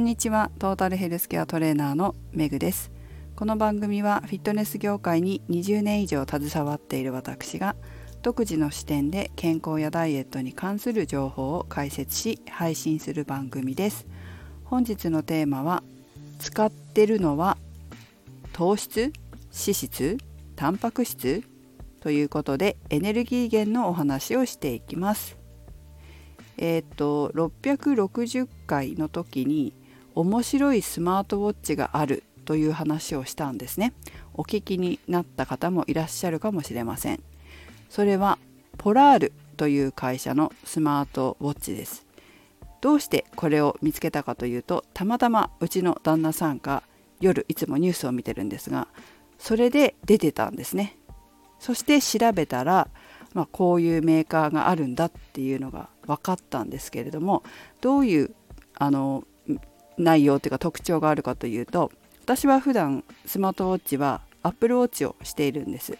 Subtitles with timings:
[0.00, 0.50] んにちは。
[0.58, 2.90] トータルヘルスケアトレーナーのメグです。
[3.36, 7.76] この番組はフィットネス業界に20年以上携わっている私が
[8.22, 14.06] 独自の視点で健康やダイエットに関する情報を解説し配信する番組です。
[14.64, 15.82] 本日のテーマは
[16.38, 17.58] 使ってるのは
[18.54, 19.12] 糖質
[19.52, 20.16] 脂質
[20.56, 21.44] タンパク質
[22.00, 25.36] ということでエネルギー源のお話をしていきます。
[26.56, 29.74] えっ、と660回の時に
[30.20, 33.92] 面白いスマートウォッチがあるという話をしたんですね。
[34.34, 37.22] お聞きになった方もいらっしゃるかもしれません。
[37.88, 38.38] それは
[38.76, 42.06] ポラールという会社のスマートウォッチです。
[42.80, 46.82] どうしてこれを見つけたかというとたまたまうちの旦那さんが
[47.20, 48.88] 夜いつもニュースを見てるんですが
[49.38, 50.96] それで出てたんですね。
[51.58, 52.88] そして調べたら、
[53.34, 57.42] まあ、こういうメーカーがあるんだっていうのが分かったんですけれども
[57.82, 58.34] どういう
[58.74, 59.24] あの
[59.98, 61.90] 内容というか特徴があるかというと
[62.22, 65.98] 私は普段スマートウォッチは Apple Watch をしているんです。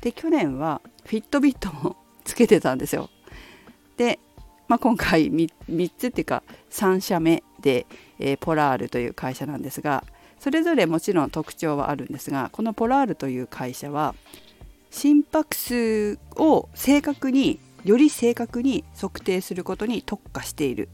[0.00, 3.10] で去年はフィットビットもつけてたんですよ。
[3.96, 4.18] で、
[4.68, 7.86] まあ、今回 3, 3, つっていうか3社目で、
[8.18, 10.04] えー、ポラールという会社なんですが
[10.38, 14.14] それぞれもちろん特徴はあるんですがこのポラールという会社は
[14.90, 20.88] 心拍数を正確により正確に測定することに特化している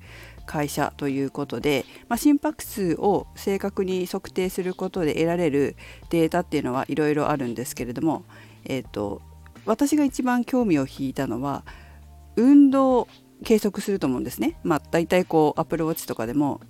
[0.48, 5.76] 会社ということで、まあ、心拍数を正確に測定することで得られる
[6.08, 8.24] データっていうのはいろいろあるんですけれども、
[8.64, 9.20] えーと、
[9.66, 11.64] 私が一番興味を引いたのは
[12.36, 13.06] 運動
[13.44, 14.58] 計測すると思うんですね。
[14.64, 16.60] まあ、大体こう Apple Watch とかでも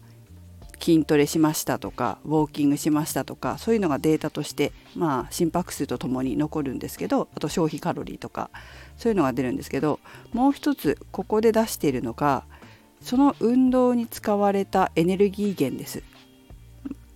[0.80, 8.50] 筋トレしましたとかウォーキングしましたとかそういうのがデータとして、まあ、心拍数とともに残るんですけどあと消費カロリーとか
[8.96, 9.98] そういうのが出るんですけど
[10.32, 12.44] もう一つここで出しているのが
[13.00, 16.02] その運動に使われたエネルギー源です。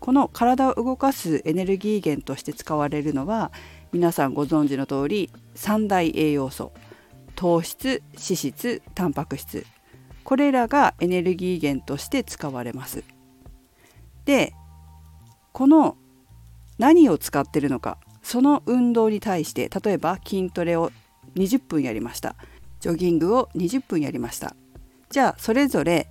[0.00, 3.53] この体を動かすエネルギー源として使われるのは
[3.93, 6.72] 皆さんご存知の通り三大栄養素。
[7.34, 9.66] 糖質脂質タンパク質。
[10.25, 13.04] これらがエネルギー源として使われます。
[14.25, 14.54] で
[15.53, 15.97] この
[16.78, 20.91] 何を使ってるのかその運動に対して例えば筋トレを
[21.34, 22.37] 20分やりました。
[22.81, 24.56] ジョギングを20分やりました。
[25.12, 26.09] じゃあそれぞれ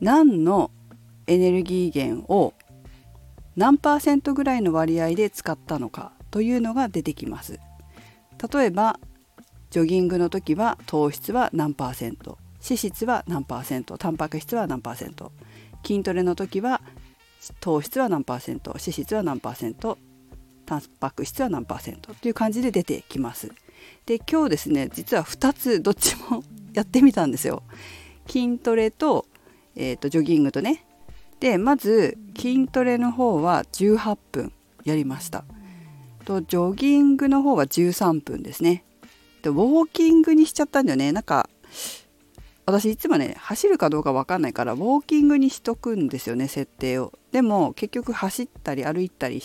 [0.00, 0.72] 何の
[1.28, 2.54] エネルギー源を
[3.54, 7.60] 何パーセントぐらいの割合で使ったのかというのが出てきます。
[8.52, 8.98] 例えば
[9.70, 12.36] ジョギングの時は糖質は何パーセント。
[12.60, 13.96] 脂質は何パーセント。
[13.96, 15.30] タンパク質は何パーセント。
[15.86, 16.80] 筋トレの時は
[17.60, 18.72] 糖質は何パーセント。
[18.72, 19.98] 脂質は何パーセント。
[20.66, 22.12] タンパク質は何パーセント。
[22.14, 23.52] という感じで出てきます。
[24.06, 26.42] で今日ですね実は2つどっちも
[26.72, 27.62] やってみたんですよ。
[28.30, 29.26] 筋トレと,、
[29.74, 30.84] えーと、ジョギングとね。
[31.40, 34.52] でまず筋トレの方は18分
[34.84, 35.44] やりました。
[36.24, 38.84] とジョギングの方は13分ですね。
[39.42, 41.12] でウォーキングにしちゃったんだよね。
[41.12, 41.48] なんか
[42.66, 47.12] 私いつもね走るかどうか分かんないからウォーキングにしとくんですよね設定を。
[47.32, 49.42] でも結局走ったり歩いたり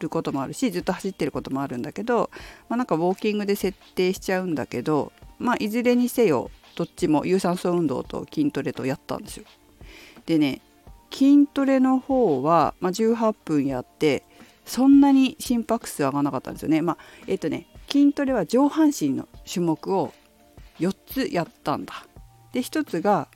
[0.00, 2.30] ることもあるしずっと走ってることもあるんだけど、
[2.68, 9.46] まあ、なんかウォーキングで設定しちゃうんだけどまあいずれにせよどっちも有酸素運動と筋トレとやったんですよ。
[10.26, 10.60] でね
[11.10, 14.22] 筋トレの方は、まあ、18分やって
[14.66, 16.82] そんなに心拍数上がらなかったんですよね。
[16.82, 20.12] まあ、えっ、ー、とね筋トレは上半身の種目を
[20.78, 22.06] 4つやったんだ。
[22.52, 23.28] で1つが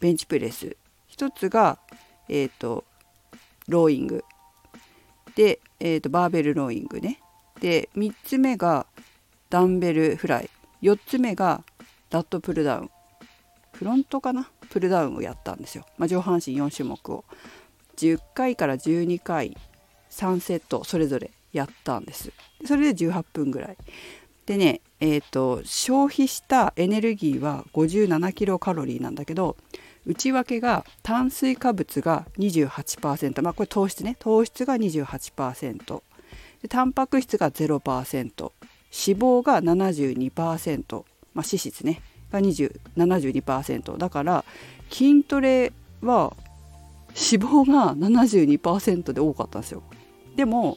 [0.00, 0.76] ベンチプレス
[1.16, 1.78] 1つが、
[2.28, 2.84] えーと、
[3.68, 4.24] ローイング
[5.34, 7.20] で、えーとバーベルローイングね
[7.60, 8.86] で3つ目が
[9.50, 10.50] ダンベルフライ
[10.82, 11.62] 4つ目が
[12.10, 12.90] ラットプルダウン。
[13.72, 14.50] フロントかな？
[14.70, 17.24] プルダウンをやったんですよ、まあ、上半身4種目を。
[17.96, 19.56] 10回から12回
[20.10, 22.32] 3セットそれぞれやったんです。
[22.64, 23.76] それで18分ぐらい。
[24.46, 29.56] でねえーと、消費したエネルギーは57キロカロリーなんだけど
[30.06, 34.16] 内訳が炭水化物が28%まあこれ糖質ね。
[34.18, 36.02] 糖質が28%
[36.62, 38.52] でタンパク質が0%脂
[38.90, 41.04] 肪が72%
[41.38, 42.02] まあ、脂質ね。
[42.32, 44.44] が72%だから
[44.90, 46.34] 筋トレは
[47.08, 49.84] 脂肪が72%で多かったんですよ。
[50.34, 50.76] でも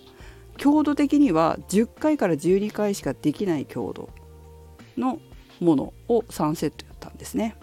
[0.58, 4.10] 強度的には10回から12回しかできない強度
[4.98, 5.20] の
[5.60, 7.56] ものを3セットやったんですね。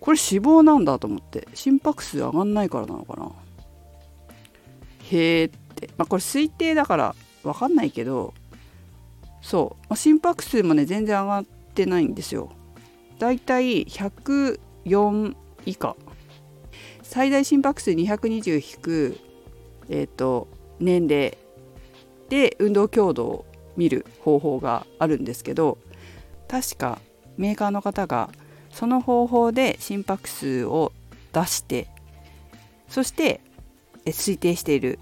[0.00, 3.32] これ脂肪なんだと思って心拍数上がんないからなのかな。
[5.10, 8.34] へえって、まあ、これ推定だから分かんないけど
[9.44, 11.44] そう、心拍数もね全然上がっ
[11.74, 12.50] てないんですよ。
[13.18, 15.34] だいたい104
[15.66, 15.96] 以下。
[17.02, 19.18] 最大心拍数220引く、
[19.88, 20.48] えーと、
[20.80, 21.36] 年齢。
[22.28, 23.44] で運動強度を
[23.76, 25.78] 見る方法があるんですけど
[26.48, 27.00] 確か
[27.36, 28.30] メーカーの方が
[28.70, 30.92] その方法で心拍数を
[31.32, 31.88] 出して
[32.88, 33.40] そして
[34.06, 34.98] 推定している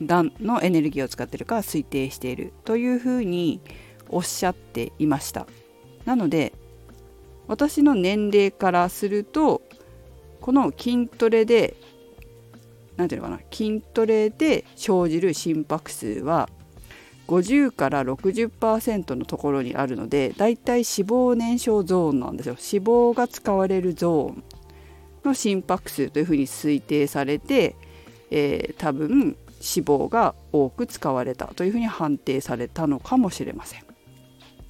[0.00, 3.60] 何のエネルギーを使ってるか推定しているというふうに
[4.08, 5.46] おっしゃっていました。
[6.04, 6.52] なので
[7.48, 9.62] 私の年齢からすると
[10.40, 11.76] この筋トレで
[12.96, 16.48] 何ていうのかな筋トレで生じる心拍数は
[17.28, 24.44] 50から60%のところにあるのでだいたい脂肪燃焼ゾーンなんですよ脂肪が使われるゾーン
[25.24, 27.76] の心拍数というふうに推定されて、
[28.30, 33.84] えー、多分脂肪が多く使われたというふうに判定されたのかもしれません。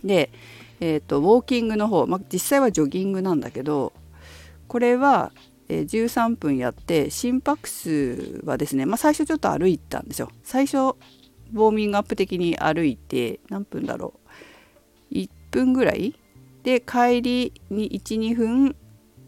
[0.04, 0.30] で、
[0.84, 3.92] えーと、ウォーキングの方、まあ、実際はジョギングなんだけど
[4.66, 5.30] これは
[5.68, 10.28] え13分やって心拍数はですね、まあ、最初ちょっと歩いたんですよ。
[10.42, 14.14] 最初ウォーミングアップ的に歩いて何分だろ
[15.12, 15.14] う。
[15.14, 16.18] 1分ぐらい。
[16.64, 18.76] で帰りに12分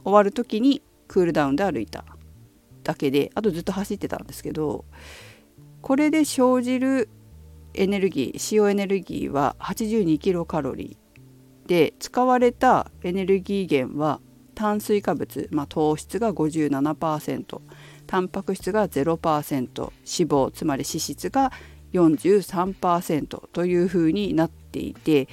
[0.03, 2.05] 終わる時にクールダウンで歩いた。
[2.83, 4.85] だけであとずっと走ってたんですけど
[5.81, 7.09] これで生じる
[7.75, 11.04] エネルギー使用エネルギーは82キロカロリー。
[11.67, 14.21] で使われたエネルギー源は
[14.55, 17.61] 炭水化物、まあ、糖質が57%
[18.07, 21.53] タンパク質が0%脂肪つまり脂質が
[21.93, 25.29] 43%というふうになっていて、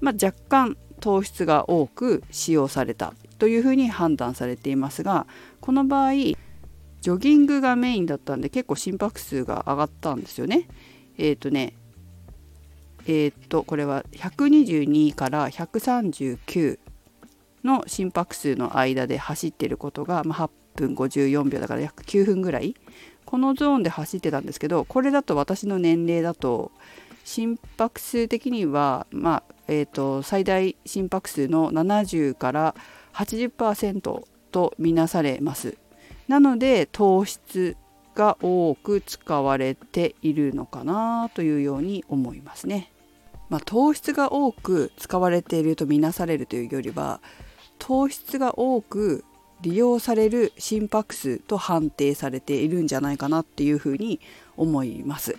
[0.00, 5.26] まあ、若干糖質が多く使用されたというふうに判断されていますが
[5.60, 10.66] この場合ジョギングがメインだったんで結構心拍数が上がったんですよね。
[11.18, 11.74] えっ、ー、とね
[13.06, 16.78] えっ、とこれは122から139
[17.64, 22.76] の心拍数の間で走ってることが、まあ、8分54秒だから約9分ぐらい
[23.24, 26.70] このゾーンで走ってたんですけどこれだと私の年齢だと
[27.24, 32.76] 心拍数的には、まあえーと、最大心拍数の70から
[33.14, 34.22] 80%
[34.52, 35.76] とみなされます。
[36.28, 37.76] なので糖質
[38.14, 42.92] が多く使われているのかなというように思いますね。
[43.48, 47.20] まあ、糖質が多く使われているとみなされるというよりは
[47.78, 49.24] 糖質が多く
[49.62, 54.20] 利用される心拍数と判定されているんじゃないかなっていうふうに
[54.56, 55.36] 思います。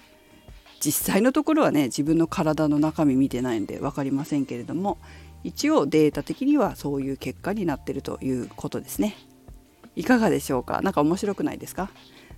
[0.80, 5.00] 実際のところはね自分の体の中身見てないんで分かりませんけれども
[5.44, 9.16] 一応データ的にはそういう結果になってるということですね。
[9.96, 10.82] いかがでしょうか？
[10.84, 11.90] 何か面白くないですか？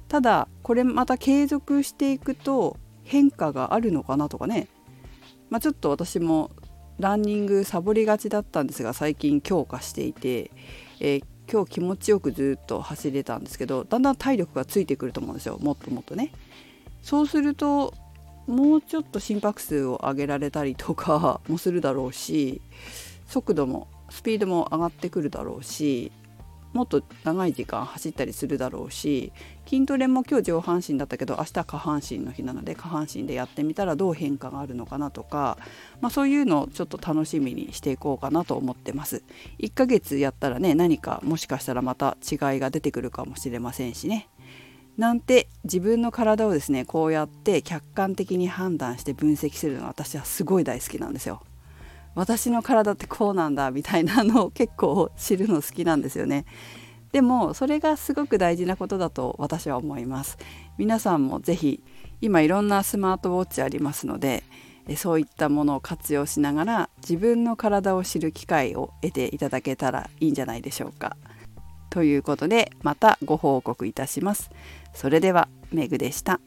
[0.08, 4.68] ただこれまた継続していくと変化があるのかなとかね
[5.50, 6.52] まあ、ちょっと私も
[7.00, 10.52] ランニングサボりがちだったんですが最近強化していて、
[11.00, 16.32] えー、今日気持ちよくずっと走れたんですけどだんだん体力がついてくると思うんですよもっともっとね。
[17.02, 17.94] そうすると
[18.48, 22.62] もうちょっと心拍数を上げられたりとかもするだろうし
[23.28, 26.12] 速度もスピードも上がってくるだろうし
[26.74, 29.32] もっと長い時間走ったりするだろうし
[29.68, 35.58] 筋トレも今日上半身だったけど明日下半身の日なので下半身でやってみたらどう変化があるのかなとか、
[36.02, 39.24] まあ、そういうのをちょっと楽しみにしていこうかなと思ってます。
[39.60, 44.30] 1ヶ月やったらね何かもしかしたらまた違いが出てくるかもしれませんしね。
[44.98, 51.42] なんて自分の体をですねこうやって客観的に判断して分析するのは私はすごい大好きなんですよ。
[52.20, 56.44] 私の体ってこうなんだみたいなのを結構知るの好きなんですよね。
[57.14, 60.38] でもそれがすごく大事なことだと私は思います。
[60.78, 61.82] 皆さんもぜひ
[62.20, 64.44] 今いろんなスマートウォッチありますので
[64.98, 71.16] そういったものを活用しながら自分の体を知る機会を得ていただけたらいいんじゃないでしょうか。
[71.90, 74.52] ということでまたご報告いたします。
[74.94, 76.42] それではメグでした。